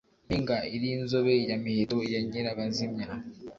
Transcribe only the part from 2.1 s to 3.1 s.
ya nyirabazimya